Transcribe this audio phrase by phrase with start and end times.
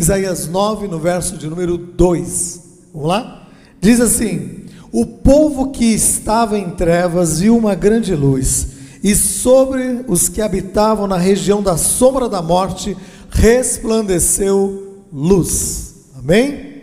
[0.00, 2.60] Isaías 9, no verso de número 2.
[2.94, 3.46] Vamos lá?
[3.78, 8.68] Diz assim: O povo que estava em trevas viu uma grande luz,
[9.04, 12.96] e sobre os que habitavam na região da sombra da morte
[13.28, 15.96] resplandeceu luz.
[16.18, 16.80] Amém?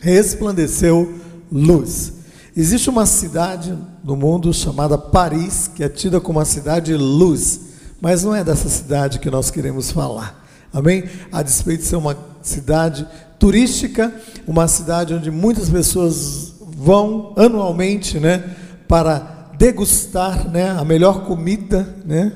[0.00, 1.16] Resplandeceu
[1.52, 2.14] luz.
[2.56, 7.60] Existe uma cidade no mundo chamada Paris, que é tida como uma cidade luz,
[8.00, 10.42] mas não é dessa cidade que nós queremos falar.
[10.72, 11.04] Amém?
[11.30, 13.06] A despeito de ser uma cidade
[13.38, 14.14] turística,
[14.46, 18.54] uma cidade onde muitas pessoas vão anualmente, né,
[18.86, 22.32] para degustar, né, a melhor comida, né,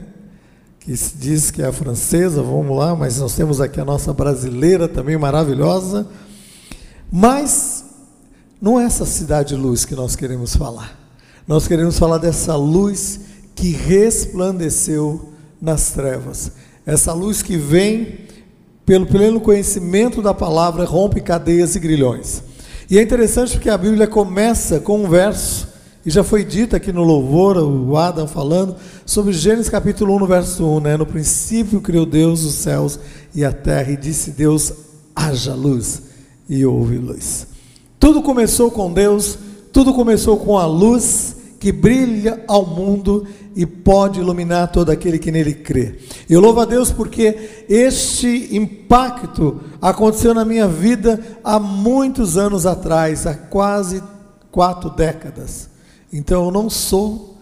[0.80, 4.12] que se diz que é a francesa, vamos lá, mas nós temos aqui a nossa
[4.12, 6.06] brasileira também maravilhosa.
[7.12, 7.84] Mas
[8.60, 10.98] não é essa cidade luz que nós queremos falar.
[11.46, 13.20] Nós queremos falar dessa luz
[13.54, 16.52] que resplandeceu nas trevas.
[16.86, 18.27] Essa luz que vem
[18.88, 22.42] pelo pleno conhecimento da palavra, rompe cadeias e grilhões.
[22.88, 25.68] E é interessante porque a Bíblia começa com um verso,
[26.06, 30.26] e já foi dito aqui no louvor, o Adam falando, sobre Gênesis capítulo 1, no
[30.26, 30.96] verso 1, né?
[30.96, 32.98] No princípio criou Deus os céus
[33.34, 34.72] e a terra, e disse Deus:
[35.14, 36.04] haja luz,
[36.48, 37.46] e houve luz.
[38.00, 39.38] Tudo começou com Deus,
[39.70, 45.32] tudo começou com a luz que brilha ao mundo e pode iluminar todo aquele que
[45.32, 45.96] nele crê.
[46.30, 53.26] Eu louvo a Deus porque este impacto aconteceu na minha vida há muitos anos atrás,
[53.26, 54.02] há quase
[54.52, 55.68] quatro décadas.
[56.12, 57.36] Então eu não sou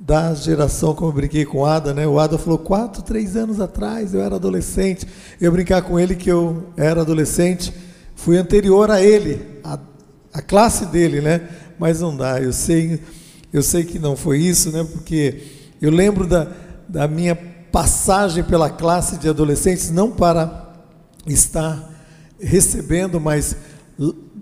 [0.00, 2.06] da geração, como eu brinquei com o Ada, né?
[2.06, 5.06] O Ada falou, quatro, três anos atrás, eu era adolescente.
[5.40, 7.72] Eu brincar com ele que eu era adolescente,
[8.16, 9.78] fui anterior a ele, a,
[10.32, 11.48] a classe dele, né?
[11.78, 13.00] Mas não dá, eu sei,
[13.52, 14.86] eu sei que não foi isso, né?
[14.90, 15.42] Porque
[15.80, 16.48] eu lembro da,
[16.88, 20.72] da minha passagem pela classe de adolescentes, não para
[21.26, 21.88] estar
[22.38, 23.56] recebendo, mas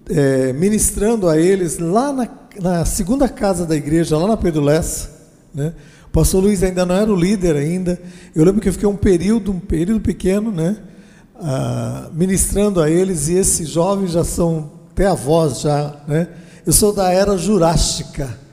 [0.08, 2.28] é, ministrando a eles lá na,
[2.60, 5.10] na, segunda casa da igreja, lá na Pedro Lessa,
[5.54, 5.74] né?
[6.06, 8.00] O pastor Luiz ainda não era o líder ainda.
[8.34, 10.78] Eu lembro que eu fiquei um período, um período pequeno, né?
[11.36, 16.28] Ah, ministrando a eles, e esses jovens já são até avós já, né?
[16.66, 18.47] Eu sou da era jurássica.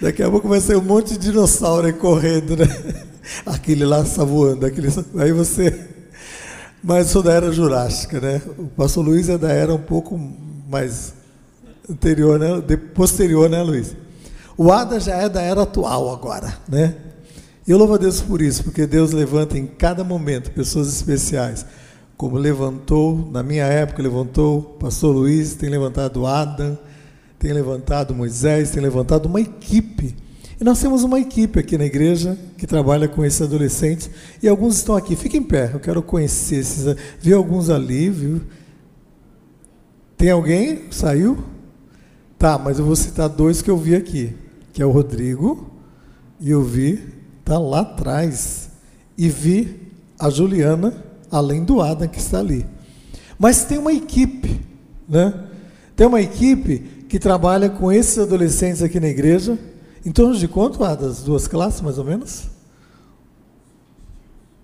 [0.00, 2.66] Daqui a pouco vai ser um monte de dinossauro aí correndo, né?
[3.44, 4.88] Aquele lá está voando, aquele...
[5.18, 5.88] aí você.
[6.82, 8.40] Mas sou da era jurássica, né?
[8.56, 10.18] O pastor Luiz é da era um pouco
[10.70, 11.12] mais
[11.90, 12.62] anterior, né?
[12.94, 13.94] posterior, né, Luiz?
[14.56, 16.94] O Ada já é da era atual agora, né?
[17.66, 21.66] Eu louvo a Deus por isso, porque Deus levanta em cada momento pessoas especiais,
[22.16, 26.78] como levantou, na minha época, levantou o pastor Luiz, tem levantado Adam,
[27.38, 30.16] tem levantado Moisés, tem levantado uma equipe.
[30.60, 34.10] E nós temos uma equipe aqui na igreja que trabalha com esses adolescentes.
[34.42, 35.14] E alguns estão aqui.
[35.14, 36.96] Fiquem em pé, eu quero conhecer esses.
[37.20, 38.40] Vi alguns ali, viu?
[40.16, 40.86] Tem alguém?
[40.90, 41.38] Saiu?
[42.36, 44.34] Tá, mas eu vou citar dois que eu vi aqui.
[44.72, 45.72] Que é o Rodrigo,
[46.40, 47.04] e eu vi,
[47.44, 48.70] tá lá atrás.
[49.16, 52.66] E vi a Juliana, além do Adam que está ali.
[53.38, 54.60] Mas tem uma equipe,
[55.08, 55.32] né?
[55.94, 59.58] Tem uma equipe que trabalha com esses adolescentes aqui na igreja.
[60.04, 62.44] Em torno de quanto, ah, das duas classes, mais ou menos?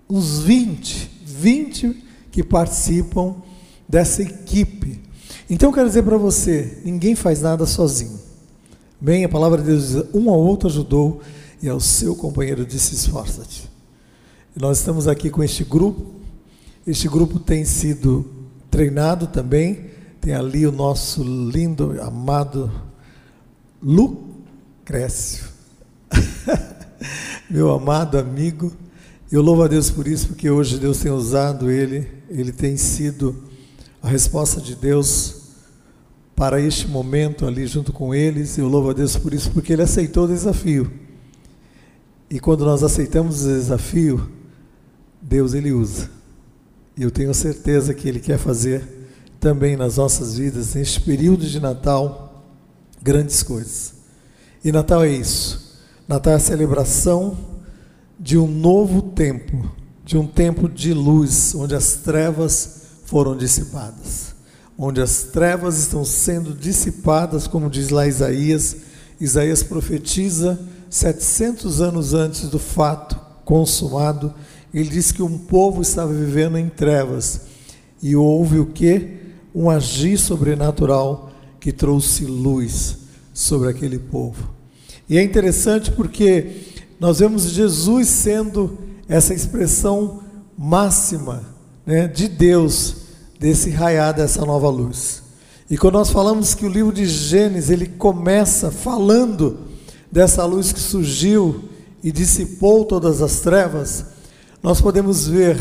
[0.09, 3.35] Uns 20, 20 que participam
[3.87, 5.01] dessa equipe.
[5.49, 8.19] Então eu quero dizer para você, ninguém faz nada sozinho.
[9.01, 11.21] Bem, a palavra de Deus diz, um ao outro ajudou
[11.61, 13.69] e ao seu companheiro disse, esforça-te.
[14.55, 16.13] Nós estamos aqui com este grupo,
[16.87, 18.25] este grupo tem sido
[18.71, 19.85] treinado também,
[20.25, 22.71] tem ali o nosso lindo, amado
[23.79, 25.45] Lucrécio.
[27.47, 28.73] Meu amado amigo.
[29.31, 33.35] Eu louvo a Deus por isso, porque hoje Deus tem usado ele, ele tem sido
[34.01, 35.43] a resposta de Deus
[36.35, 38.57] para este momento ali junto com eles.
[38.57, 40.91] Eu louvo a Deus por isso, porque ele aceitou o desafio.
[42.31, 44.27] E quando nós aceitamos o desafio,
[45.21, 46.09] Deus ele usa.
[46.97, 48.94] E eu tenho certeza que ele quer fazer
[49.45, 52.43] também nas nossas vidas, neste período de Natal,
[52.99, 53.93] grandes coisas.
[54.63, 55.83] E Natal é isso.
[56.07, 57.37] Natal é a celebração
[58.19, 59.71] de um novo tempo,
[60.03, 64.33] de um tempo de luz, onde as trevas foram dissipadas.
[64.75, 68.77] Onde as trevas estão sendo dissipadas, como diz lá Isaías.
[69.21, 70.59] Isaías profetiza
[70.89, 73.15] 700 anos antes do fato
[73.45, 74.33] consumado.
[74.73, 77.41] Ele diz que um povo estava vivendo em trevas.
[78.01, 79.23] E houve o que?
[79.55, 81.31] Um agir sobrenatural
[81.61, 82.97] que trouxe luz
[83.33, 84.53] sobre aquele povo.
[85.09, 86.57] E é interessante porque
[86.99, 90.21] nós vemos Jesus sendo essa expressão
[90.57, 91.43] máxima
[91.85, 92.97] né, de Deus
[93.39, 95.23] desse raiar dessa nova luz.
[95.69, 99.59] E quando nós falamos que o livro de Gênesis ele começa falando
[100.11, 101.63] dessa luz que surgiu
[102.03, 104.05] e dissipou todas as trevas,
[104.61, 105.57] nós podemos ver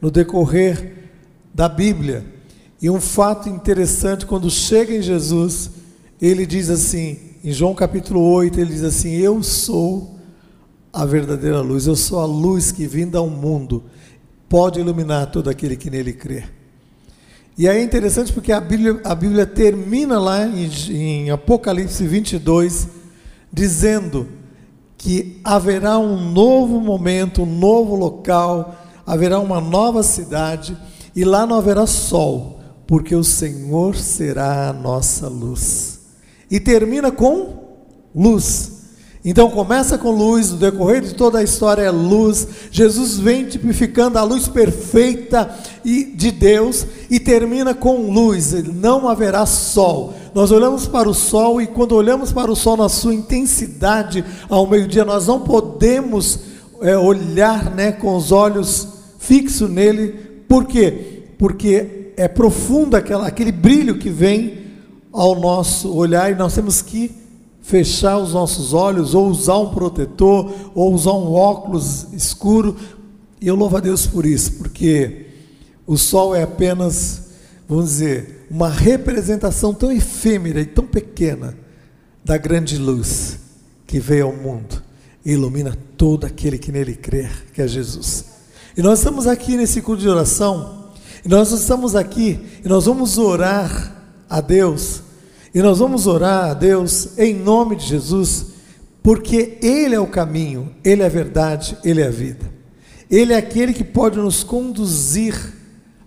[0.00, 1.10] no decorrer
[1.54, 2.35] da Bíblia.
[2.86, 5.72] E um fato interessante, quando chega em Jesus,
[6.22, 10.14] ele diz assim, em João capítulo 8, ele diz assim: Eu sou
[10.92, 13.82] a verdadeira luz, eu sou a luz que vinda ao mundo,
[14.48, 16.44] pode iluminar todo aquele que nele crê.
[17.58, 22.86] E aí é interessante porque a Bíblia, a Bíblia termina lá em, em Apocalipse 22,
[23.52, 24.28] dizendo
[24.96, 30.76] que haverá um novo momento, um novo local, haverá uma nova cidade,
[31.16, 32.55] e lá não haverá sol,
[32.86, 35.98] porque o Senhor será a nossa luz.
[36.50, 37.66] E termina com
[38.14, 38.76] luz.
[39.28, 42.46] Então começa com luz, o decorrer de toda a história é luz.
[42.70, 45.52] Jesus vem tipificando a luz perfeita
[45.84, 48.52] de Deus e termina com luz.
[48.72, 50.14] Não haverá sol.
[50.32, 54.64] Nós olhamos para o sol e quando olhamos para o sol na sua intensidade ao
[54.64, 56.38] meio-dia, nós não podemos
[56.80, 58.86] é, olhar né, com os olhos
[59.18, 60.12] fixos nele.
[60.46, 61.24] Por quê?
[61.36, 64.66] Porque é profundo aquela, aquele brilho que vem
[65.12, 67.10] ao nosso olhar e nós temos que
[67.62, 72.76] fechar os nossos olhos, ou usar um protetor, ou usar um óculos escuro.
[73.40, 75.26] E eu louvo a Deus por isso, porque
[75.86, 77.22] o sol é apenas,
[77.68, 81.56] vamos dizer, uma representação tão efêmera e tão pequena
[82.24, 83.38] da grande luz
[83.86, 84.82] que veio ao mundo
[85.24, 88.26] e ilumina todo aquele que nele crer, que é Jesus.
[88.76, 90.75] E nós estamos aqui nesse culto de oração,
[91.26, 94.00] e nós estamos aqui e nós vamos orar
[94.30, 95.02] a Deus
[95.52, 98.46] e nós vamos orar a Deus em nome de Jesus,
[99.02, 102.48] porque Ele é o caminho, Ele é a verdade, Ele é a vida.
[103.10, 105.34] Ele é aquele que pode nos conduzir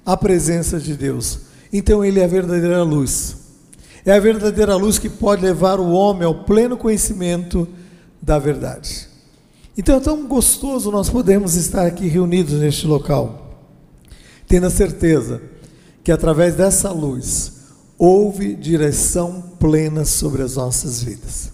[0.05, 1.39] à presença de Deus.
[1.73, 3.35] Então Ele é a verdadeira luz.
[4.05, 7.67] É a verdadeira luz que pode levar o homem ao pleno conhecimento
[8.21, 9.09] da verdade.
[9.77, 13.48] Então é tão gostoso nós podermos estar aqui reunidos neste local,
[14.49, 15.41] tendo a certeza
[16.03, 17.53] que através dessa luz,
[17.99, 21.51] houve direção plena sobre as nossas vidas.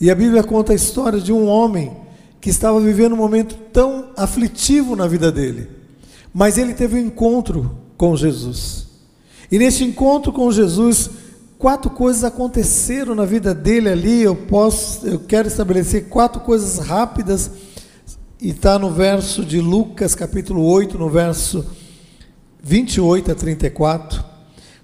[0.00, 1.96] E a Bíblia conta a história de um homem
[2.40, 5.68] que estava vivendo um momento tão aflitivo na vida dele,
[6.34, 8.88] mas ele teve um encontro com Jesus.
[9.50, 11.08] E neste encontro com Jesus,
[11.56, 14.22] quatro coisas aconteceram na vida dele ali.
[14.22, 17.52] Eu posso, eu quero estabelecer quatro coisas rápidas
[18.40, 21.64] e está no verso de Lucas, capítulo 8, no verso
[22.66, 24.24] 28 a 34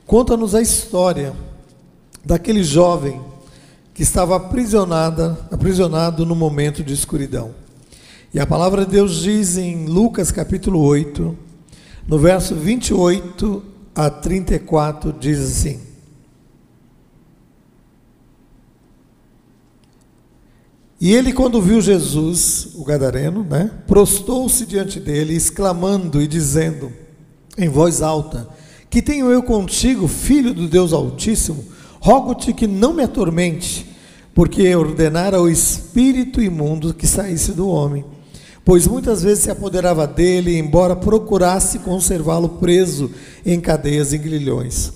[0.07, 1.35] conta-nos a história
[2.25, 3.21] daquele jovem
[3.93, 7.51] que estava aprisionada, aprisionado no momento de escuridão.
[8.33, 11.37] E a palavra de Deus diz em Lucas capítulo 8,
[12.07, 13.61] no verso 28
[13.97, 15.81] a 34, diz assim:
[21.01, 27.02] E ele, quando viu Jesus, o gadareno, né, prostou-se diante dele, exclamando e dizendo
[27.57, 28.49] em voz alta:
[28.91, 31.65] que tenho eu contigo, filho do Deus Altíssimo,
[32.01, 33.87] rogo-te que não me atormente,
[34.35, 38.05] porque ordenara ao espírito imundo que saísse do homem.
[38.65, 43.11] Pois muitas vezes se apoderava dele, embora procurasse conservá-lo preso
[43.45, 44.93] em cadeias e grilhões.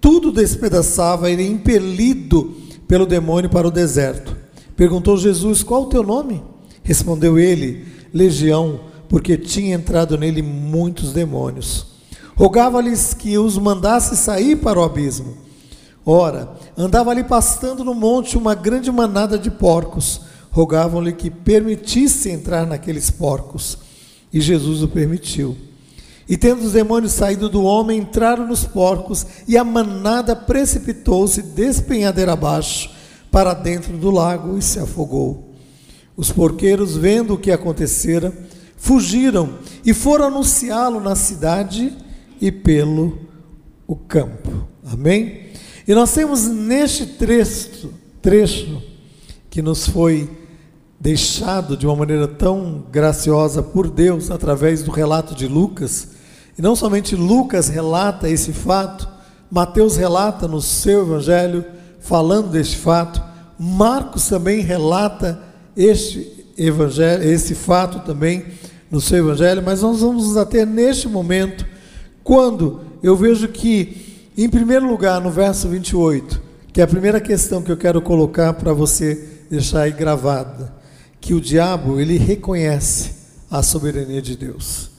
[0.00, 4.36] Tudo despedaçava, ele impelido pelo demônio para o deserto.
[4.76, 6.42] Perguntou Jesus: Qual o teu nome?
[6.82, 11.86] Respondeu ele: Legião, porque tinha entrado nele muitos demônios.
[12.36, 15.36] Rogava-lhes que os mandasse sair para o abismo.
[16.04, 20.20] Ora, andava ali pastando no monte uma grande manada de porcos.
[20.50, 23.78] Rogavam-lhe que permitisse entrar naqueles porcos.
[24.32, 25.56] E Jesus o permitiu.
[26.28, 32.34] E tendo os demônios saído do homem, entraram nos porcos, e a manada precipitou-se despenhadeira
[32.34, 32.90] abaixo
[33.30, 35.54] para dentro do lago e se afogou.
[36.16, 38.32] Os porqueiros, vendo o que acontecera,
[38.78, 41.94] fugiram e foram anunciá-lo na cidade
[42.40, 43.18] e pelo
[43.86, 44.66] o campo.
[44.90, 45.48] Amém?
[45.86, 47.92] E nós temos neste trecho,
[48.22, 48.82] trecho
[49.50, 50.30] que nos foi
[51.00, 56.08] deixado de uma maneira tão graciosa por Deus através do relato de Lucas,
[56.58, 59.08] e não somente Lucas relata esse fato,
[59.50, 61.64] Mateus relata no seu evangelho
[62.00, 63.22] falando deste fato,
[63.58, 65.40] Marcos também relata
[65.76, 68.44] este evangelho, esse fato também
[68.90, 71.64] no seu evangelho, mas nós vamos nos ater neste momento
[72.24, 77.62] quando eu vejo que, em primeiro lugar, no verso 28, que é a primeira questão
[77.62, 80.74] que eu quero colocar para você deixar aí gravada,
[81.20, 83.12] que o diabo, ele reconhece
[83.50, 84.90] a soberania de Deus.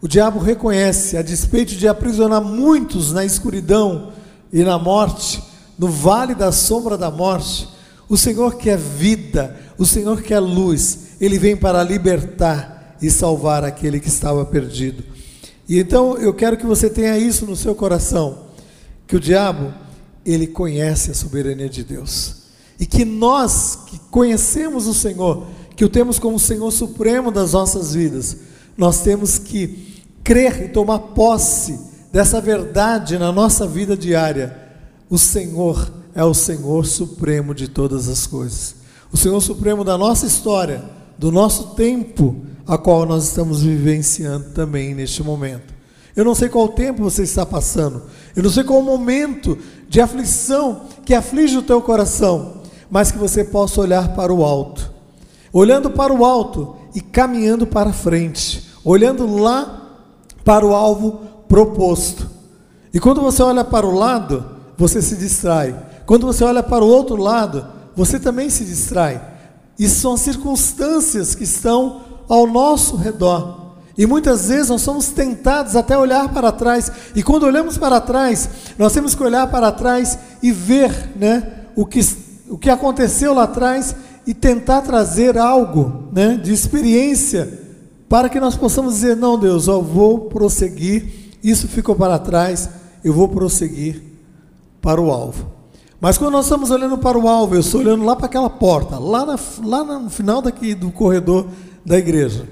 [0.00, 4.12] O diabo reconhece, a despeito de aprisionar muitos na escuridão
[4.52, 5.42] e na morte,
[5.78, 7.68] no vale da sombra da morte,
[8.12, 13.98] o Senhor quer vida, o Senhor quer luz, ele vem para libertar e salvar aquele
[13.98, 15.02] que estava perdido.
[15.66, 18.48] E então eu quero que você tenha isso no seu coração,
[19.06, 19.72] que o diabo,
[20.26, 22.42] ele conhece a soberania de Deus.
[22.78, 27.94] E que nós que conhecemos o Senhor, que o temos como Senhor supremo das nossas
[27.94, 28.36] vidas,
[28.76, 31.80] nós temos que crer e tomar posse
[32.12, 34.54] dessa verdade na nossa vida diária.
[35.08, 38.76] O Senhor é o Senhor supremo de todas as coisas.
[39.12, 40.82] O Senhor supremo da nossa história,
[41.18, 45.72] do nosso tempo, a qual nós estamos vivenciando também neste momento.
[46.14, 48.02] Eu não sei qual tempo você está passando,
[48.36, 53.44] eu não sei qual momento de aflição que aflige o teu coração, mas que você
[53.44, 54.90] possa olhar para o alto.
[55.52, 60.00] Olhando para o alto e caminhando para frente, olhando lá
[60.44, 62.28] para o alvo proposto.
[62.92, 64.44] E quando você olha para o lado,
[64.76, 65.91] você se distrai.
[66.06, 69.20] Quando você olha para o outro lado, você também se distrai.
[69.78, 73.62] Isso são as circunstâncias que estão ao nosso redor.
[73.96, 76.90] E muitas vezes nós somos tentados até olhar para trás.
[77.14, 81.84] E quando olhamos para trás, nós temos que olhar para trás e ver né, o,
[81.84, 82.00] que,
[82.48, 83.94] o que aconteceu lá atrás
[84.26, 87.60] e tentar trazer algo né, de experiência
[88.08, 91.32] para que nós possamos dizer: não, Deus, eu vou prosseguir.
[91.42, 92.68] Isso ficou para trás,
[93.04, 94.02] eu vou prosseguir
[94.80, 95.61] para o alvo.
[96.02, 98.98] Mas quando nós estamos olhando para o alvo, eu estou olhando lá para aquela porta,
[98.98, 101.46] lá, na, lá no final daqui do corredor
[101.86, 102.44] da igreja.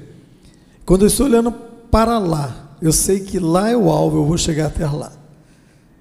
[0.86, 1.50] Quando eu estou olhando
[1.90, 5.10] para lá, eu sei que lá é o alvo, eu vou chegar até lá.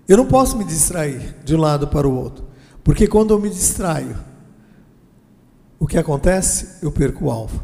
[0.08, 2.46] Eu não posso me distrair de um lado para o outro,
[2.84, 4.16] porque quando eu me distraio,
[5.80, 6.76] o que acontece?
[6.84, 7.64] Eu perco o alvo.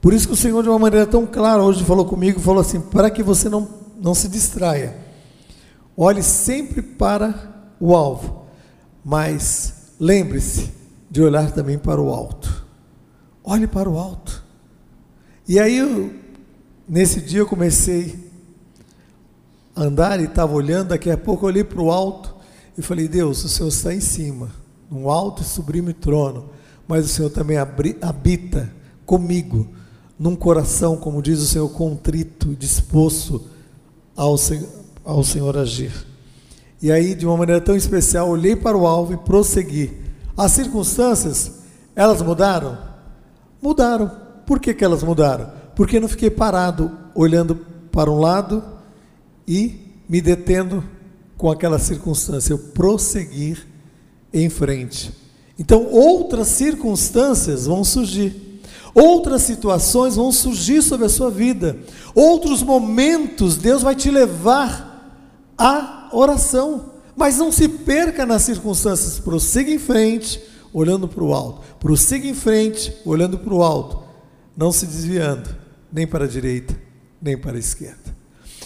[0.00, 2.80] Por isso que o Senhor, de uma maneira tão clara, hoje falou comigo, falou assim:
[2.80, 3.68] para que você não,
[4.00, 4.96] não se distraia,
[5.94, 7.34] olhe sempre para
[7.78, 8.39] o alvo
[9.04, 10.70] mas lembre-se
[11.10, 12.66] de olhar também para o alto.
[13.42, 14.44] Olhe para o alto.
[15.48, 16.12] E aí, eu,
[16.88, 18.30] nesse dia, eu comecei
[19.74, 20.88] a andar e estava olhando.
[20.88, 22.34] Daqui a pouco, eu olhei para o alto
[22.78, 24.50] e falei: Deus, o Senhor está em cima,
[24.90, 26.50] num alto e sublime trono,
[26.86, 28.70] mas o Senhor também habita
[29.04, 29.66] comigo,
[30.18, 33.44] num coração, como diz o Senhor, contrito, disposto
[34.14, 34.36] ao,
[35.04, 36.09] ao Senhor agir.
[36.82, 39.92] E aí, de uma maneira tão especial, olhei para o alvo e prossegui.
[40.36, 41.60] As circunstâncias,
[41.94, 42.78] elas mudaram?
[43.60, 44.10] Mudaram.
[44.46, 45.50] Por que, que elas mudaram?
[45.76, 47.54] Porque eu não fiquei parado olhando
[47.92, 48.64] para um lado
[49.46, 50.82] e me detendo
[51.36, 52.52] com aquela circunstância.
[52.52, 53.58] Eu prossegui
[54.32, 55.12] em frente.
[55.58, 58.62] Então, outras circunstâncias vão surgir.
[58.94, 61.78] Outras situações vão surgir sobre a sua vida.
[62.14, 65.14] Outros momentos Deus vai te levar
[65.58, 66.92] a oração.
[67.16, 70.40] Mas não se perca nas circunstâncias, prossiga em frente,
[70.72, 71.62] olhando para o alto.
[71.78, 74.02] Prossiga em frente, olhando para o alto,
[74.56, 75.54] não se desviando,
[75.92, 76.74] nem para a direita,
[77.20, 78.16] nem para a esquerda.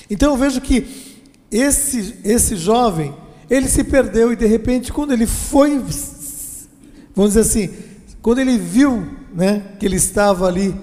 [0.09, 3.15] Então eu vejo que esse, esse jovem,
[3.49, 5.79] ele se perdeu e de repente, quando ele foi,
[7.15, 7.71] vamos dizer assim,
[8.21, 10.75] quando ele viu né, que ele estava ali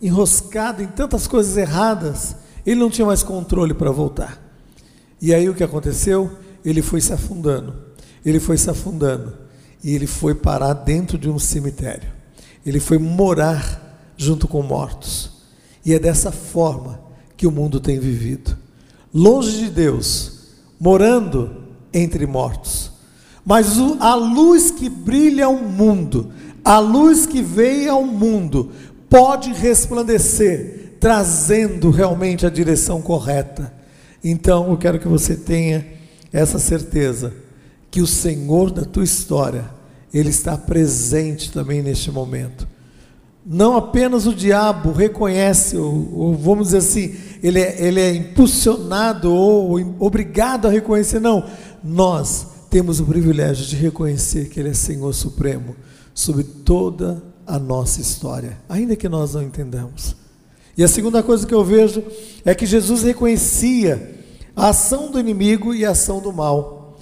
[0.00, 4.47] enroscado em tantas coisas erradas, ele não tinha mais controle para voltar.
[5.20, 6.30] E aí o que aconteceu?
[6.64, 7.74] Ele foi se afundando,
[8.24, 9.34] ele foi se afundando,
[9.82, 12.10] e ele foi parar dentro de um cemitério.
[12.64, 15.30] Ele foi morar junto com mortos.
[15.84, 17.00] E é dessa forma
[17.36, 18.56] que o mundo tem vivido.
[19.14, 20.32] Longe de Deus,
[20.78, 21.56] morando
[21.92, 22.90] entre mortos.
[23.44, 26.30] Mas a luz que brilha ao mundo,
[26.62, 28.72] a luz que veio ao mundo,
[29.08, 33.72] pode resplandecer, trazendo realmente a direção correta.
[34.30, 35.86] Então eu quero que você tenha
[36.32, 37.32] essa certeza
[37.90, 39.64] que o Senhor da tua história,
[40.12, 42.68] Ele está presente também neste momento.
[43.44, 49.32] Não apenas o diabo reconhece, ou, ou vamos dizer assim, ele é, ele é impulsionado
[49.32, 51.48] ou obrigado a reconhecer, não.
[51.82, 55.74] Nós temos o privilégio de reconhecer que Ele é Senhor Supremo
[56.12, 60.14] sobre toda a nossa história, ainda que nós não entendamos.
[60.76, 62.04] E a segunda coisa que eu vejo
[62.44, 64.17] é que Jesus reconhecia
[64.58, 66.98] a ação do inimigo e a ação do mal,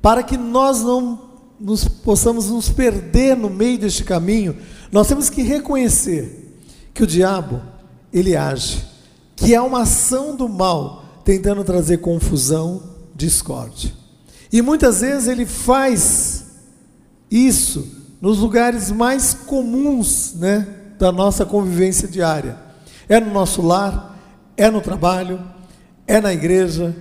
[0.00, 1.20] para que nós não
[1.60, 4.56] nos, possamos nos perder no meio deste caminho,
[4.90, 6.62] nós temos que reconhecer
[6.94, 7.60] que o diabo,
[8.10, 8.82] ele age,
[9.36, 12.82] que é uma ação do mal tentando trazer confusão,
[13.14, 13.92] discórdia.
[14.50, 16.44] E muitas vezes ele faz
[17.30, 17.86] isso
[18.18, 20.66] nos lugares mais comuns, né,
[20.98, 22.56] da nossa convivência diária.
[23.06, 24.18] É no nosso lar,
[24.56, 25.52] é no trabalho,
[26.06, 26.94] é na igreja,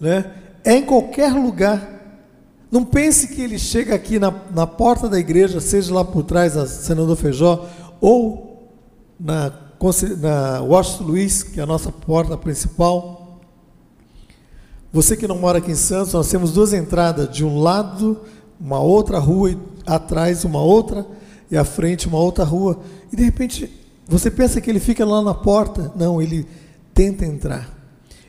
[0.00, 0.32] né?
[0.64, 1.98] é em qualquer lugar.
[2.70, 6.54] Não pense que ele chega aqui na, na porta da igreja, seja lá por trás
[6.54, 7.68] da Senador Feijó,
[8.00, 8.70] ou
[9.18, 9.52] na,
[10.18, 13.40] na Washington Luiz, que é a nossa porta principal.
[14.92, 18.20] Você que não mora aqui em Santos, nós temos duas entradas, de um lado
[18.60, 21.06] uma outra rua, e atrás uma outra,
[21.50, 22.78] e à frente uma outra rua.
[23.10, 23.70] E de repente,
[24.06, 25.90] você pensa que ele fica lá na porta.
[25.96, 26.46] Não, ele
[26.92, 27.79] tenta entrar.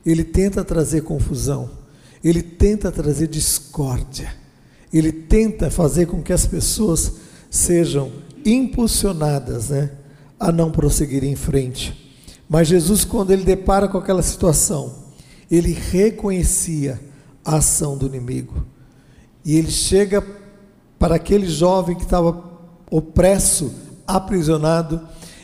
[0.06, 1.82] Ele tenta trazer confusão
[2.24, 4.34] ele tenta trazer discórdia,
[4.94, 7.14] ele tenta fazer com que as pessoas
[7.50, 8.12] sejam
[8.46, 9.92] impulsionadas né,
[10.40, 12.14] a não prosseguir em frente.
[12.48, 14.94] Mas Jesus, quando ele depara com aquela situação,
[15.50, 17.00] ele reconhecia
[17.44, 18.66] a ação do inimigo.
[19.44, 20.24] E ele chega
[21.00, 22.44] para aquele jovem que estava
[22.90, 23.74] opresso,
[24.06, 25.02] aprisionado,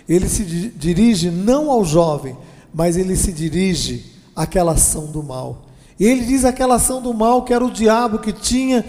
[0.07, 2.37] ele se dirige não ao jovem,
[2.73, 5.65] mas ele se dirige àquela ação do mal.
[5.99, 8.85] E ele diz aquela ação do mal que era o diabo que tinha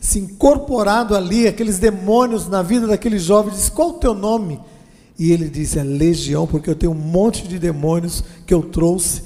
[0.00, 3.52] se incorporado ali, aqueles demônios na vida daquele jovem.
[3.52, 4.60] Diz: Qual o teu nome?
[5.18, 9.22] E ele diz: É legião, porque eu tenho um monte de demônios que eu trouxe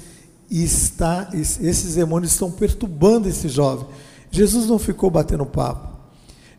[0.50, 3.86] e está, esses demônios estão perturbando esse jovem.
[4.30, 5.88] Jesus não ficou batendo papo.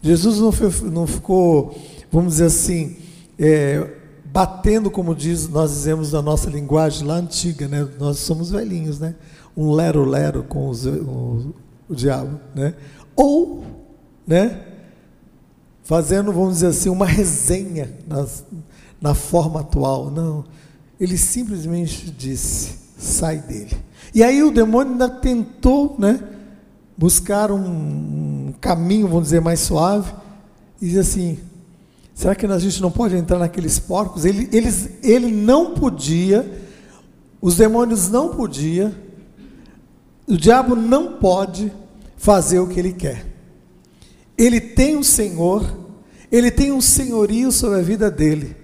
[0.02, 1.76] Jesus não, não ficou,
[2.12, 2.98] vamos dizer assim,
[3.38, 3.90] é,
[4.32, 7.88] batendo, como diz, nós dizemos na nossa linguagem lá antiga, né?
[8.00, 9.16] Nós somos velhinhos, né?
[9.60, 11.54] um lero-lero com os, o,
[11.90, 12.74] o diabo, né?
[13.14, 13.66] Ou,
[14.26, 14.62] né?
[15.84, 18.46] Fazendo, vamos dizer assim, uma resenha nas,
[19.02, 20.10] na forma atual.
[20.10, 20.46] Não,
[20.98, 23.76] ele simplesmente disse: sai dele.
[24.14, 26.24] E aí o demônio ainda tentou, né?
[26.98, 30.14] Buscar um, um caminho, vamos dizer, mais suave,
[30.82, 31.38] e diz assim:
[32.20, 34.26] será que a gente não pode entrar naqueles porcos?
[34.26, 36.46] Ele, eles, ele não podia,
[37.42, 38.94] os demônios não podiam
[40.30, 41.74] o diabo não pode
[42.16, 43.26] fazer o que ele quer.
[44.38, 45.66] Ele tem um Senhor,
[46.32, 48.56] ele tem um senhorio sobre a vida dele.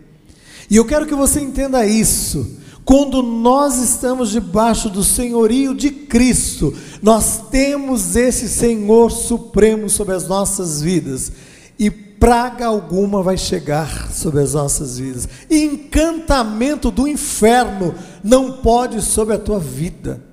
[0.69, 2.59] E eu quero que você entenda isso.
[2.85, 10.27] Quando nós estamos debaixo do senhorio de Cristo, nós temos esse Senhor supremo sobre as
[10.27, 11.31] nossas vidas.
[11.79, 11.89] E
[12.25, 15.29] praga alguma vai chegar sobre as nossas vidas.
[15.47, 20.23] Encantamento do inferno não pode sobre a tua vida.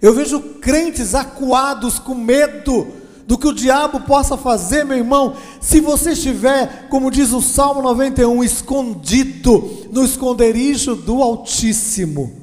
[0.00, 2.86] Eu vejo crentes acuados com medo
[3.26, 7.82] do que o diabo possa fazer, meu irmão, se você estiver, como diz o Salmo
[7.82, 12.40] 91, escondido no esconderijo do Altíssimo.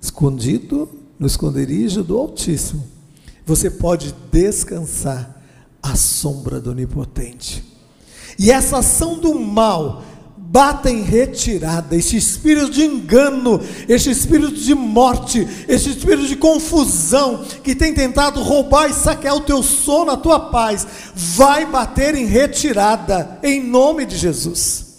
[0.00, 2.88] Escondido no esconderijo do Altíssimo.
[3.44, 5.42] Você pode descansar
[5.82, 7.71] à sombra do Onipotente.
[8.42, 10.02] E essa ação do mal
[10.36, 17.44] bata em retirada este espírito de engano, este espírito de morte, este espírito de confusão
[17.62, 22.26] que tem tentado roubar e saquear o teu sono, a tua paz, vai bater em
[22.26, 24.90] retirada, em nome de Jesus.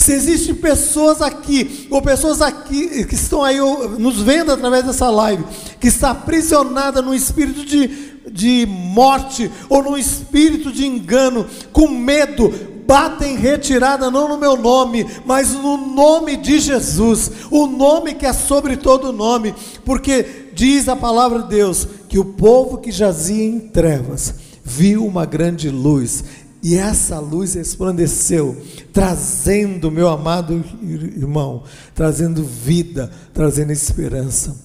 [0.00, 3.58] Se existem pessoas aqui, ou pessoas aqui que estão aí
[3.98, 5.44] nos vendo através dessa live,
[5.78, 12.50] que está aprisionada no espírito de, de morte ou no espírito de engano, com medo,
[12.90, 18.26] bata em retirada, não no meu nome, mas no nome de Jesus, o nome que
[18.26, 23.44] é sobre todo nome, porque diz a palavra de Deus que o povo que jazia
[23.44, 26.24] em trevas viu uma grande luz,
[26.60, 28.60] e essa luz resplandeceu,
[28.92, 31.62] trazendo, meu amado irmão,
[31.94, 34.56] trazendo vida, trazendo esperança.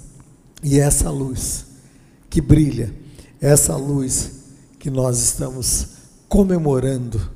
[0.63, 1.63] E essa luz
[2.27, 2.91] que brilha,
[3.39, 4.31] essa luz
[4.79, 5.89] que nós estamos
[6.27, 7.34] comemorando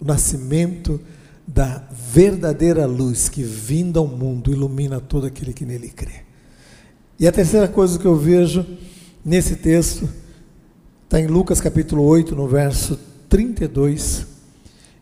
[0.00, 1.00] o nascimento
[1.46, 6.22] da verdadeira luz que vinda ao mundo ilumina todo aquele que nele crê.
[7.18, 8.64] E a terceira coisa que eu vejo
[9.24, 10.08] nesse texto
[11.04, 14.26] está em Lucas capítulo 8, no verso 32,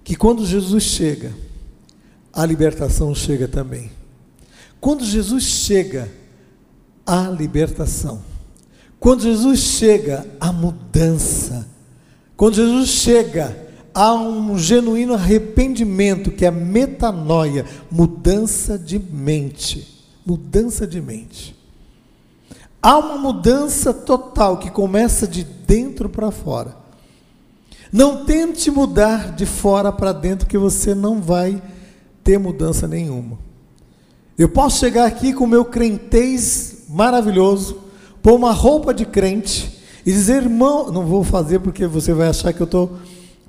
[0.02, 1.32] que quando Jesus chega,
[2.32, 3.90] a libertação chega também.
[4.80, 6.08] Quando Jesus chega,
[7.04, 8.22] a libertação.
[8.98, 11.68] Quando Jesus chega, a mudança.
[12.36, 13.67] Quando Jesus chega,
[13.98, 20.06] há um genuíno arrependimento, que é metanoia, mudança de mente.
[20.24, 21.56] Mudança de mente.
[22.80, 26.76] Há uma mudança total que começa de dentro para fora.
[27.92, 31.60] Não tente mudar de fora para dentro, que você não vai
[32.22, 33.36] ter mudança nenhuma.
[34.38, 37.78] Eu posso chegar aqui com o meu crentez maravilhoso,
[38.22, 42.52] pôr uma roupa de crente e dizer, irmão, não vou fazer porque você vai achar
[42.52, 42.96] que eu estou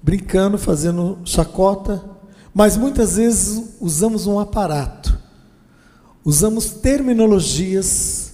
[0.02, 2.04] brincando, fazendo chacota,
[2.54, 5.18] mas muitas vezes usamos um aparato,
[6.24, 8.34] usamos terminologias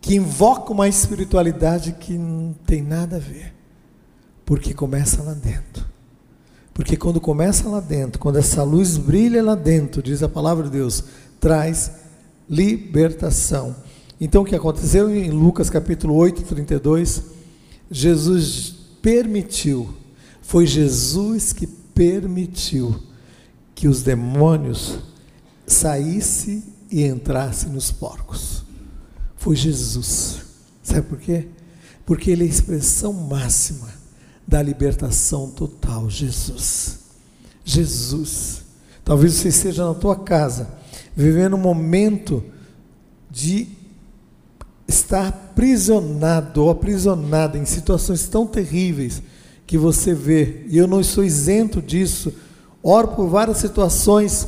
[0.00, 3.54] que invoca uma espiritualidade que não tem nada a ver,
[4.44, 5.84] porque começa lá dentro.
[6.74, 10.70] Porque quando começa lá dentro, quando essa luz brilha lá dentro, diz a palavra de
[10.70, 11.04] Deus,
[11.38, 11.92] traz
[12.50, 13.76] libertação.
[14.20, 17.22] Então o que aconteceu em Lucas capítulo 8, 32,
[17.90, 19.94] Jesus permitiu,
[20.44, 22.94] foi Jesus que permitiu
[23.74, 24.98] que os demônios
[25.66, 28.62] saíssem e entrassem nos porcos.
[29.36, 30.42] Foi Jesus.
[30.82, 31.48] Sabe por quê?
[32.04, 33.88] Porque ele é a expressão máxima
[34.46, 36.98] da libertação total, Jesus.
[37.64, 38.62] Jesus.
[39.02, 40.68] Talvez você esteja na tua casa,
[41.16, 42.44] vivendo um momento
[43.30, 43.68] de
[44.86, 49.22] estar aprisionado ou aprisionada em situações tão terríveis
[49.66, 52.32] que você vê, e eu não sou isento disso,
[52.82, 54.46] oro por várias situações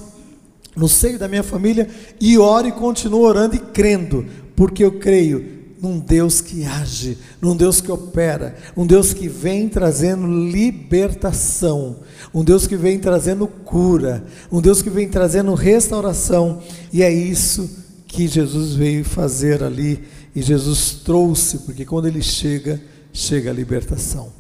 [0.77, 1.89] no seio da minha família
[2.21, 7.57] e oro e continuo orando e crendo, porque eu creio num Deus que age, num
[7.57, 11.97] Deus que opera, um Deus que vem trazendo libertação,
[12.35, 17.71] um Deus que vem trazendo cura, um Deus que vem trazendo restauração, e é isso
[18.07, 20.03] que Jesus veio fazer ali,
[20.35, 22.81] e Jesus trouxe, porque quando ele chega,
[23.13, 24.31] chega a libertação.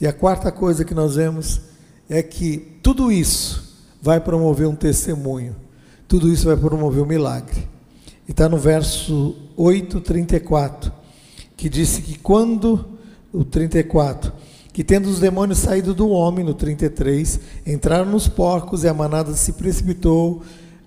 [0.00, 1.60] E a quarta coisa que nós vemos
[2.08, 5.54] é que tudo isso vai promover um testemunho,
[6.08, 7.68] tudo isso vai promover um milagre.
[8.26, 10.90] E está no verso 8, 34,
[11.54, 12.98] que disse que quando,
[13.30, 14.32] o 34,
[14.72, 19.34] que tendo os demônios saído do homem, no 33, entraram nos porcos e a manada
[19.34, 20.42] se precipitou,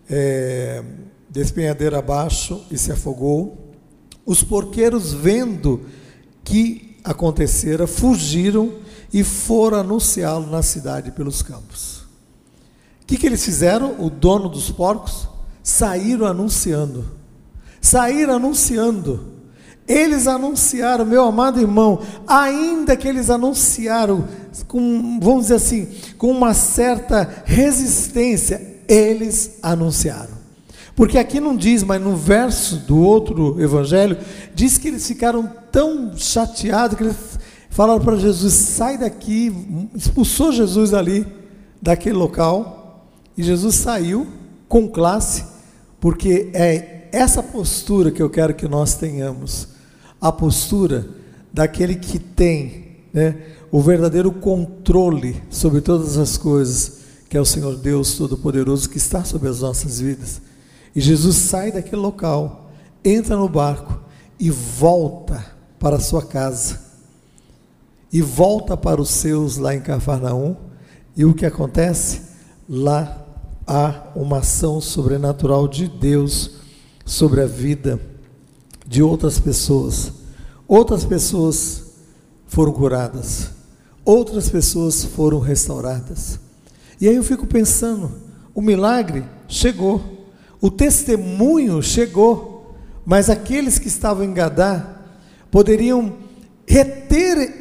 [0.09, 0.83] é,
[1.29, 3.73] despenhadeira abaixo e se afogou.
[4.25, 5.81] Os porqueiros, vendo
[6.43, 8.82] que acontecera, fugiram
[9.13, 11.99] e foram anunciá-lo na cidade pelos campos.
[13.03, 13.95] O que, que eles fizeram?
[13.99, 15.29] O dono dos porcos
[15.61, 17.05] saíram anunciando.
[17.79, 19.33] Saíram anunciando.
[19.87, 24.27] Eles anunciaram, meu amado irmão, ainda que eles anunciaram
[24.67, 30.43] com, vamos dizer assim, com uma certa resistência, eles anunciaram.
[30.95, 34.17] Porque aqui não diz, mas no verso do outro evangelho,
[34.53, 37.15] diz que eles ficaram tão chateados que eles
[37.73, 39.51] falaram para Jesus: sai daqui,
[39.95, 41.25] expulsou Jesus ali,
[41.81, 44.27] daquele local, e Jesus saiu
[44.69, 45.43] com classe,
[45.99, 49.67] porque é essa postura que eu quero que nós tenhamos,
[50.21, 51.07] a postura
[51.51, 53.35] daquele que tem né,
[53.71, 59.23] o verdadeiro controle sobre todas as coisas, que é o Senhor Deus Todo-Poderoso que está
[59.23, 60.41] sobre as nossas vidas.
[60.95, 62.71] E Jesus sai daquele local,
[63.03, 63.99] entra no barco
[64.39, 65.43] e volta
[65.79, 66.92] para a sua casa
[68.13, 70.55] e volta para os seus lá em Cafarnaum.
[71.17, 72.21] E o que acontece?
[72.69, 73.25] Lá
[73.65, 76.59] há uma ação sobrenatural de Deus
[77.03, 77.99] sobre a vida
[78.85, 80.11] de outras pessoas.
[80.67, 81.85] Outras pessoas
[82.45, 83.49] foram curadas,
[84.05, 86.39] outras pessoas foram restauradas.
[87.01, 88.11] E aí eu fico pensando:
[88.53, 90.27] o milagre chegou,
[90.61, 95.01] o testemunho chegou, mas aqueles que estavam em Gadá
[95.49, 96.13] poderiam
[96.67, 97.02] reter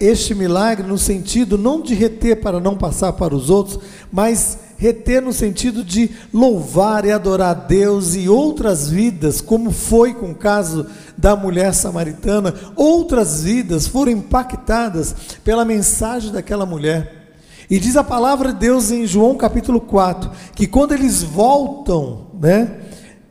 [0.01, 3.79] este milagre no sentido não de reter para não passar para os outros,
[4.11, 10.13] mas reter no sentido de louvar e adorar a Deus e outras vidas, como foi
[10.13, 10.87] com o caso
[11.17, 17.37] da mulher samaritana, outras vidas foram impactadas pela mensagem daquela mulher.
[17.71, 22.81] E diz a palavra de Deus em João capítulo 4, que quando eles voltam, né,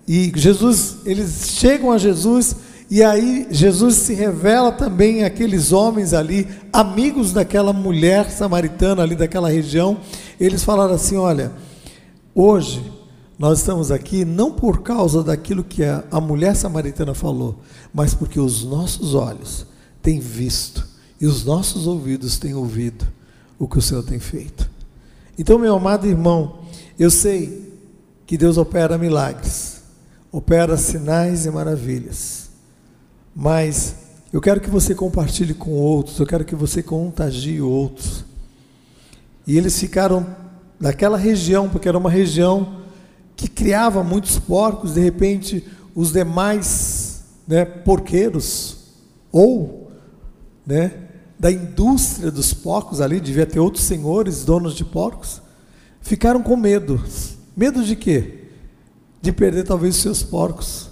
[0.07, 2.55] e Jesus, eles chegam a Jesus,
[2.91, 9.49] e aí Jesus se revela também àqueles homens ali, amigos daquela mulher samaritana ali daquela
[9.49, 9.97] região.
[10.37, 11.53] Eles falaram assim: olha,
[12.35, 12.83] hoje
[13.39, 17.61] nós estamos aqui não por causa daquilo que a, a mulher samaritana falou,
[17.93, 19.65] mas porque os nossos olhos
[20.01, 20.85] têm visto
[21.21, 23.07] e os nossos ouvidos têm ouvido
[23.57, 24.69] o que o Senhor tem feito.
[25.39, 26.59] Então, meu amado irmão,
[26.99, 27.73] eu sei
[28.27, 29.81] que Deus opera milagres,
[30.29, 32.50] opera sinais e maravilhas.
[33.35, 33.95] Mas
[34.31, 38.23] eu quero que você compartilhe com outros, eu quero que você contagie outros.
[39.47, 40.25] E eles ficaram
[40.79, 42.81] naquela região, porque era uma região
[43.35, 48.77] que criava muitos porcos, de repente os demais né, porqueiros,
[49.31, 49.91] ou
[50.65, 50.93] né,
[51.39, 55.41] da indústria dos porcos ali, devia ter outros senhores, donos de porcos,
[55.99, 57.03] ficaram com medo.
[57.57, 58.45] Medo de quê?
[59.21, 60.90] De perder talvez os seus porcos.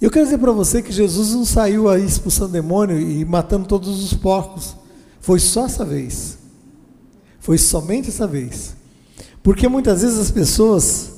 [0.00, 4.02] Eu quero dizer para você que Jesus não saiu aí expulsando demônio e matando todos
[4.04, 4.76] os porcos.
[5.20, 6.38] Foi só essa vez.
[7.40, 8.76] Foi somente essa vez.
[9.42, 11.10] Porque muitas vezes as pessoas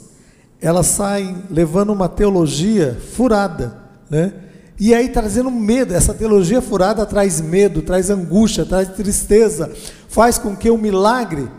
[0.60, 4.32] elas saem levando uma teologia furada, né?
[4.78, 9.70] E aí trazendo medo, essa teologia furada traz medo, traz angústia, traz tristeza,
[10.08, 11.50] faz com que o milagre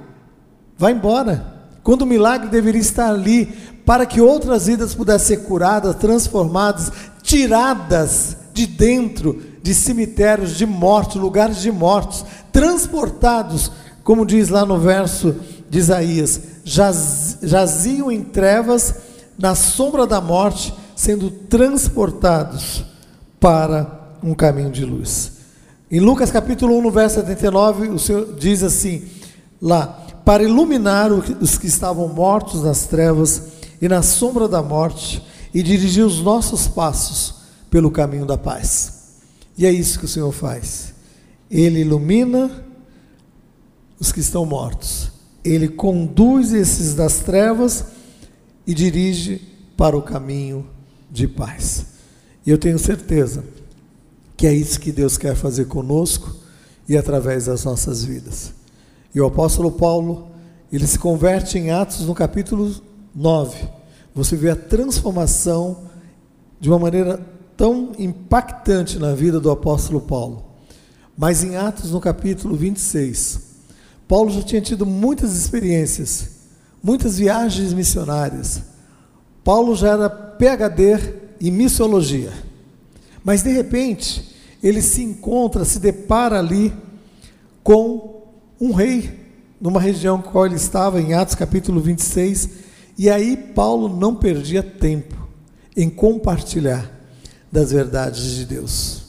[0.75, 1.61] vá embora.
[1.83, 3.45] Quando o milagre deveria estar ali
[3.85, 11.17] para que outras vidas pudessem ser curadas, transformadas, tiradas de dentro de cemitérios de morte,
[11.17, 13.71] lugares de mortos, transportados,
[14.03, 15.35] como diz lá no verso
[15.69, 18.95] de Isaías, jaz, jaziam em trevas,
[19.37, 22.83] na sombra da morte, sendo transportados
[23.39, 25.31] para um caminho de luz.
[25.89, 29.03] Em Lucas capítulo 1, no verso 79, o Senhor diz assim:
[29.61, 33.43] lá, para iluminar os que estavam mortos nas trevas
[33.81, 37.35] e na sombra da morte, e dirigir os nossos passos
[37.69, 39.01] pelo caminho da paz.
[39.57, 40.93] E é isso que o Senhor faz.
[41.49, 42.65] Ele ilumina
[43.99, 45.11] os que estão mortos.
[45.43, 47.85] Ele conduz esses das trevas
[48.65, 49.41] e dirige
[49.75, 50.67] para o caminho
[51.11, 51.85] de paz.
[52.45, 53.43] E eu tenho certeza
[54.35, 56.35] que é isso que Deus quer fazer conosco
[56.87, 58.53] e através das nossas vidas.
[59.13, 60.31] E o apóstolo Paulo,
[60.71, 62.73] ele se converte em Atos no capítulo
[63.13, 63.80] 9.
[64.13, 65.83] Você vê a transformação
[66.59, 67.19] de uma maneira
[67.55, 70.43] tão impactante na vida do apóstolo Paulo.
[71.17, 73.41] Mas em Atos, no capítulo 26,
[74.07, 76.29] Paulo já tinha tido muitas experiências,
[76.83, 78.61] muitas viagens missionárias.
[79.43, 82.31] Paulo já era PhD em missiologia.
[83.23, 86.73] Mas de repente, ele se encontra, se depara ali
[87.63, 88.23] com
[88.59, 89.19] um rei,
[89.59, 92.49] numa região com qual ele estava, em Atos capítulo 26,
[92.97, 95.15] e aí Paulo não perdia tempo
[95.75, 96.89] em compartilhar
[97.51, 99.01] das verdades de Deus.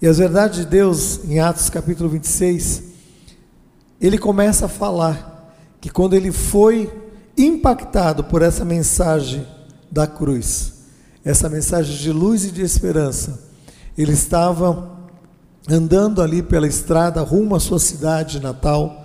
[0.00, 2.84] E as verdades de Deus, em Atos capítulo 26,
[4.00, 6.90] ele começa a falar que quando ele foi
[7.36, 9.46] impactado por essa mensagem
[9.90, 10.74] da cruz,
[11.24, 13.40] essa mensagem de luz e de esperança,
[13.96, 14.96] ele estava
[15.68, 19.04] andando ali pela estrada rumo à sua cidade natal,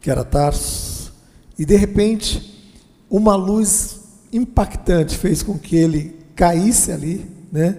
[0.00, 0.93] que era Tarso,
[1.58, 2.54] e de repente
[3.10, 4.00] uma luz
[4.32, 7.78] impactante fez com que ele caísse ali, né?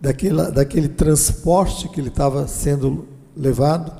[0.00, 3.92] Daquele, daquele transporte que ele estava sendo levado.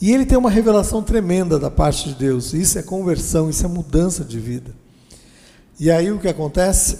[0.00, 2.52] E ele tem uma revelação tremenda da parte de Deus.
[2.52, 4.72] Isso é conversão, isso é mudança de vida.
[5.80, 6.98] E aí o que acontece?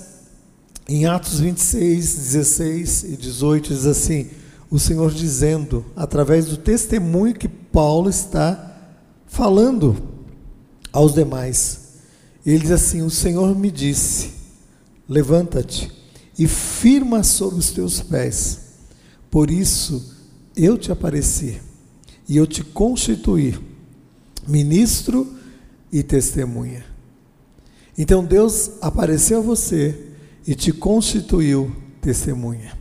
[0.88, 4.31] Em Atos 26, 16 e 18 diz assim:
[4.71, 8.73] o Senhor dizendo, através do testemunho que Paulo está
[9.27, 9.97] falando
[10.95, 11.81] aos demais.
[12.47, 14.31] Ele diz assim: O Senhor me disse:
[15.09, 15.91] Levanta-te
[16.39, 18.61] e firma sobre os teus pés.
[19.31, 20.15] Por isso
[20.57, 21.61] eu te apareci
[22.29, 23.59] e eu te constituí
[24.47, 25.35] ministro
[25.93, 26.85] e testemunha.
[27.99, 30.11] Então Deus apareceu a você
[30.47, 32.79] e te constituiu testemunha.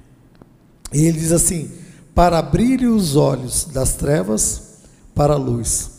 [0.94, 1.72] E ele diz assim:
[2.14, 4.62] para abrir os olhos das trevas
[5.16, 5.93] para a luz,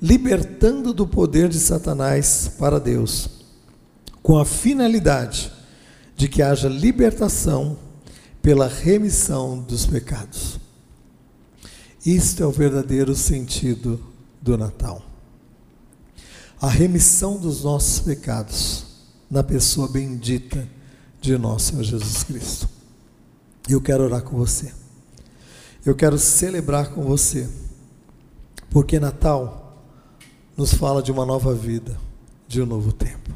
[0.00, 3.28] libertando do poder de Satanás para Deus,
[4.22, 5.52] com a finalidade
[6.16, 7.78] de que haja libertação
[8.42, 10.58] pela remissão dos pecados.
[12.04, 14.00] Isto é o verdadeiro sentido
[14.40, 15.02] do Natal.
[16.60, 18.86] A remissão dos nossos pecados
[19.30, 20.66] na pessoa bendita
[21.20, 22.68] de nosso Senhor Jesus Cristo.
[23.68, 24.72] Eu quero orar com você.
[25.84, 27.48] Eu quero celebrar com você.
[28.70, 29.65] Porque Natal
[30.56, 31.98] nos fala de uma nova vida,
[32.48, 33.30] de um novo tempo.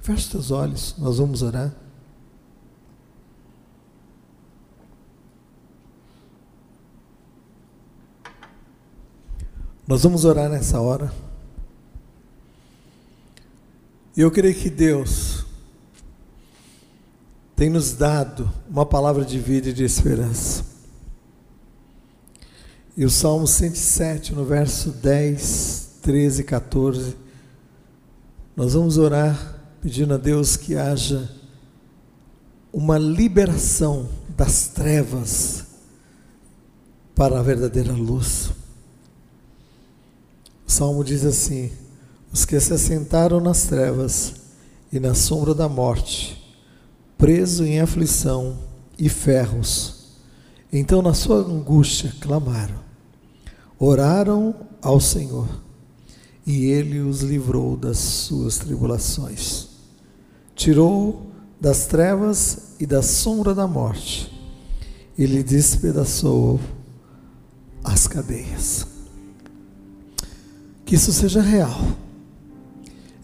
[0.00, 1.74] Feche seus olhos, nós vamos orar.
[9.86, 11.12] Nós vamos orar nessa hora.
[14.16, 15.44] E eu creio que Deus
[17.54, 20.64] tem nos dado uma palavra de vida e de esperança.
[22.96, 27.16] E o Salmo 107, no verso 10, 13 e 14,
[28.54, 31.30] nós vamos orar pedindo a Deus que haja
[32.70, 35.64] uma liberação das trevas
[37.14, 38.50] para a verdadeira luz.
[40.66, 41.72] O salmo diz assim:
[42.30, 44.34] Os que se assentaram nas trevas
[44.92, 46.54] e na sombra da morte,
[47.16, 48.58] preso em aflição
[48.98, 50.18] e ferros,
[50.70, 52.78] então na sua angústia clamaram,
[53.78, 55.63] oraram ao Senhor,
[56.46, 59.68] e ele os livrou das suas tribulações.
[60.54, 61.26] Tirou
[61.60, 64.30] das trevas e da sombra da morte,
[65.16, 66.60] e lhe despedaçou
[67.82, 68.94] as cadeias
[70.84, 71.80] que isso seja real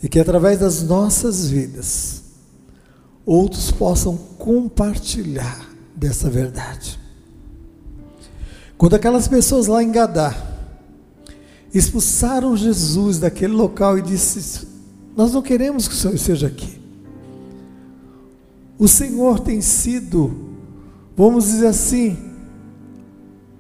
[0.02, 2.22] e que através das nossas vidas
[3.24, 6.98] outros possam compartilhar dessa verdade.
[8.78, 10.35] Quando aquelas pessoas lá em Gadá
[11.72, 14.66] expulsaram Jesus daquele local e disse:
[15.16, 16.80] Nós não queremos que o Senhor esteja aqui.
[18.78, 20.35] O Senhor tem sido,
[21.16, 22.16] vamos dizer assim,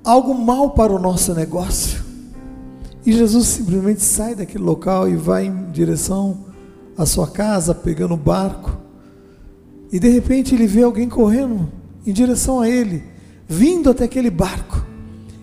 [0.02, 2.02] algo mal para o nosso negócio.
[3.04, 6.46] E Jesus simplesmente sai daquele local e vai em direção
[6.96, 8.76] à sua casa, pegando o barco.
[9.92, 11.68] E de repente ele vê alguém correndo
[12.06, 13.02] em direção a ele,
[13.48, 14.84] vindo até aquele barco.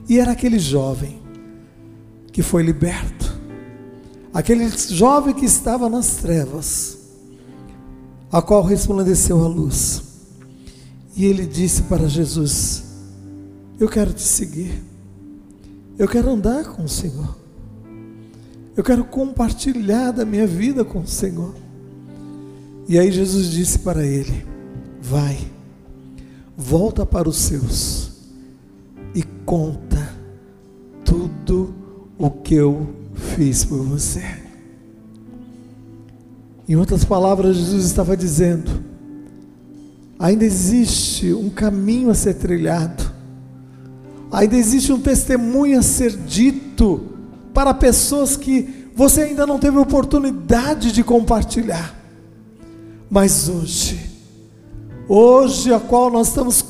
[0.07, 1.19] E era aquele jovem
[2.37, 3.35] que foi liberto.
[4.31, 6.95] Aquele jovem que estava nas trevas,
[8.31, 10.03] a qual resplandeceu a luz.
[11.15, 12.83] E ele disse para Jesus:
[13.79, 14.83] Eu quero te seguir.
[15.97, 17.35] Eu quero andar com o Senhor.
[18.75, 21.55] Eu quero compartilhar da minha vida com o Senhor.
[22.87, 24.45] E aí Jesus disse para ele:
[25.01, 25.39] Vai,
[26.55, 28.11] volta para os seus
[29.15, 29.96] e conta
[32.17, 32.87] o que eu
[33.35, 34.23] fiz por você.
[36.67, 38.83] Em outras palavras, Jesus estava dizendo:
[40.19, 43.03] ainda existe um caminho a ser trilhado,
[44.31, 47.01] ainda existe um testemunho a ser dito
[47.53, 51.95] para pessoas que você ainda não teve oportunidade de compartilhar.
[53.09, 54.09] Mas hoje,
[55.07, 56.65] hoje a qual nós estamos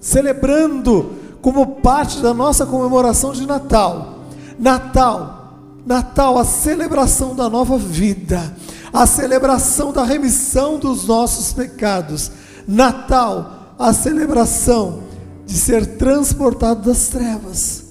[0.00, 1.12] celebrando
[1.42, 4.21] como parte da nossa comemoração de Natal,
[4.58, 8.56] Natal, Natal, a celebração da nova vida,
[8.92, 12.30] a celebração da remissão dos nossos pecados,
[12.66, 15.02] Natal, a celebração
[15.46, 17.84] de ser transportado das trevas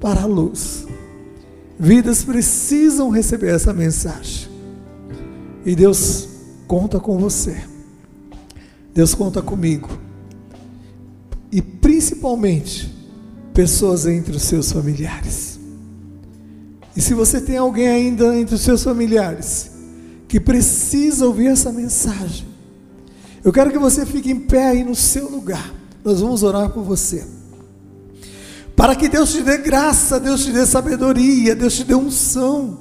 [0.00, 0.86] para a luz.
[1.78, 4.48] Vidas precisam receber essa mensagem.
[5.64, 6.28] E Deus
[6.66, 7.62] conta com você.
[8.94, 9.88] Deus conta comigo.
[11.50, 12.92] E principalmente
[13.54, 15.51] pessoas entre os seus familiares.
[16.96, 19.70] E se você tem alguém ainda entre os seus familiares
[20.28, 22.46] que precisa ouvir essa mensagem,
[23.44, 25.72] eu quero que você fique em pé aí no seu lugar.
[26.04, 27.24] Nós vamos orar por você
[28.76, 32.78] para que Deus te dê graça, Deus te dê sabedoria, Deus te dê unção.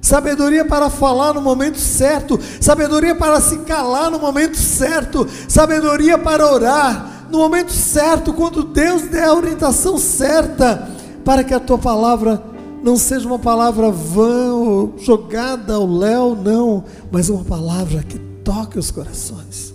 [0.00, 6.50] Sabedoria para falar no momento certo, sabedoria para se calar no momento certo, sabedoria para
[6.50, 10.88] orar no momento certo, quando Deus der a orientação certa,
[11.24, 12.42] para que a tua palavra
[12.82, 18.78] não seja uma palavra vã ou jogada ao léu, não, mas uma palavra que toque
[18.78, 19.74] os corações.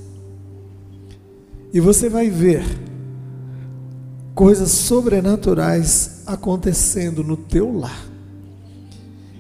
[1.74, 2.64] E você vai ver
[4.36, 8.06] coisas sobrenaturais acontecendo no teu lar.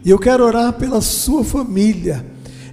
[0.03, 2.25] E eu quero orar pela sua família.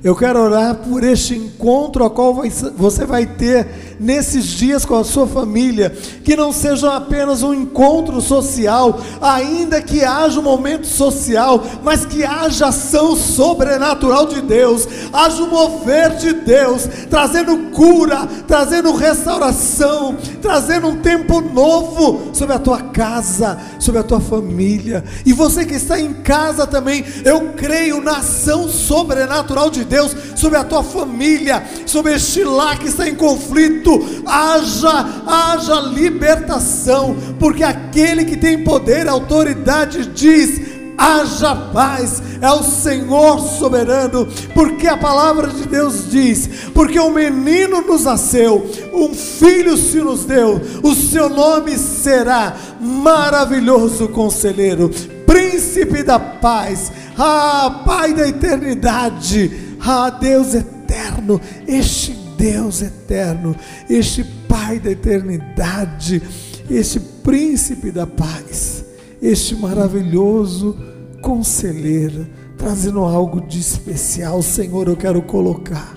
[0.03, 2.43] Eu quero orar por este encontro a qual
[2.77, 5.91] você vai ter nesses dias com a sua família,
[6.25, 12.25] que não seja apenas um encontro social, ainda que haja um momento social, mas que
[12.25, 20.89] haja ação sobrenatural de Deus, haja um mover de Deus, trazendo cura, trazendo restauração, trazendo
[20.89, 25.05] um tempo novo sobre a tua casa, sobre a tua família.
[25.27, 30.59] E você que está em casa também, eu creio na ação sobrenatural de Deus sobre
[30.59, 33.90] a tua família, sobre este lar que está em conflito.
[34.27, 40.61] Haja, haja libertação, porque aquele que tem poder autoridade diz:
[40.97, 47.81] haja paz, é o Senhor soberano, porque a palavra de Deus diz: porque um menino
[47.81, 54.91] nos nasceu, um filho se nos deu, o seu nome será maravilhoso conselheiro,
[55.27, 63.55] príncipe da paz, ah, Pai da eternidade ah, Deus eterno, este Deus eterno,
[63.89, 66.23] este Pai da eternidade,
[66.71, 68.85] este príncipe da paz,
[69.21, 70.77] este maravilhoso
[71.21, 72.27] conselheiro,
[72.57, 75.97] trazendo algo de especial, Senhor, eu quero colocar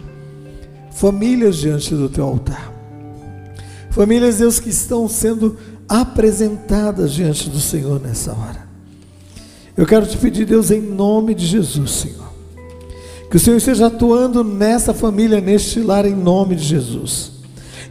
[0.92, 2.72] famílias diante do teu altar.
[3.90, 8.68] Famílias, Deus, que estão sendo apresentadas diante do Senhor nessa hora.
[9.78, 12.23] Eu quero te pedir, Deus, em nome de Jesus, Senhor
[13.34, 17.32] que o Senhor esteja atuando nessa família, neste lar, em nome de Jesus.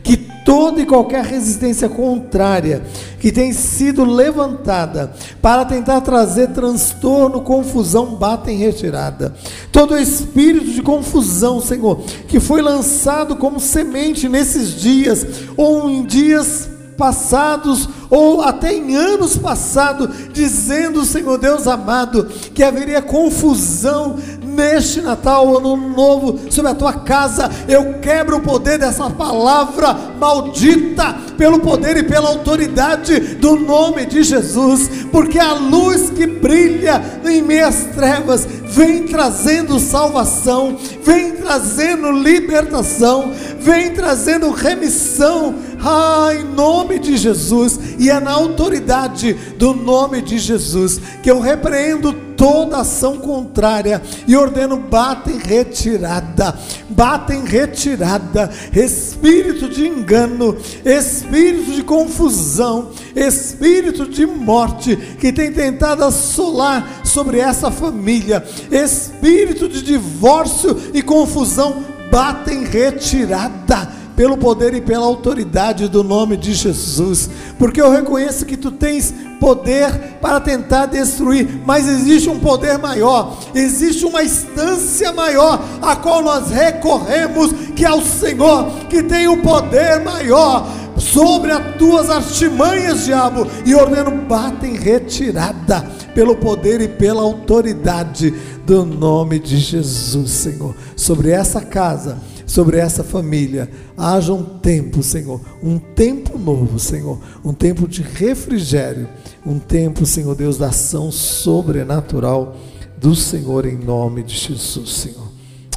[0.01, 2.85] Que toda e qualquer resistência contrária
[3.19, 9.35] que tem sido levantada para tentar trazer transtorno, confusão, bata em retirada.
[9.73, 15.27] Todo espírito de confusão, Senhor, que foi lançado como semente nesses dias
[15.57, 23.03] ou em dias passados ou até em anos passados, dizendo, Senhor Deus amado, que haveria
[23.03, 24.17] confusão
[24.53, 27.51] neste Natal, ano novo, sobre a tua casa.
[27.69, 34.23] Eu quebro o poder dessa palavra maldita, pelo poder e pela autoridade do nome de
[34.23, 43.33] Jesus, porque a luz que brilha em meias trevas vem trazendo salvação, vem trazendo libertação,
[43.59, 45.55] vem trazendo remissão.
[45.85, 51.41] Ah, em nome de Jesus, e é na autoridade do nome de Jesus que eu
[51.41, 52.13] repreendo
[52.43, 61.71] toda ação contrária e ordeno bata em retirada, bata em retirada, espírito de engano, espírito
[61.71, 70.77] de confusão, espírito de morte que tem tentado assolar sobre essa família, espírito de divórcio
[70.93, 77.83] e confusão, bata em retirada pelo poder e pela autoridade do nome de Jesus, porque
[77.83, 84.07] eu reconheço que tu tens poder para tentar destruir, mas existe um poder maior, existe
[84.07, 89.43] uma instância maior a qual nós recorremos, que é o Senhor, que tem o um
[89.43, 95.81] poder maior sobre as tuas artimanhas, diabo, e ordeno bata em retirada
[96.15, 98.31] pelo poder e pela autoridade
[98.65, 102.19] do nome de Jesus, Senhor, sobre essa casa
[102.53, 103.71] sobre essa família.
[103.97, 109.09] Haja um tempo, Senhor, um tempo novo, Senhor, um tempo de refrigério,
[109.45, 112.55] um tempo, Senhor Deus, da ação sobrenatural
[112.99, 115.33] do Senhor em nome de Jesus, Senhor.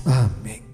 [0.05, 0.64] Amém.